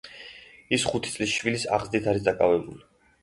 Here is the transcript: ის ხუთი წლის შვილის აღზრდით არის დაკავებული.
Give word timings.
ის 0.77 0.85
ხუთი 0.91 1.11
წლის 1.17 1.35
შვილის 1.35 1.67
აღზრდით 1.77 2.09
არის 2.13 2.25
დაკავებული. 2.31 2.81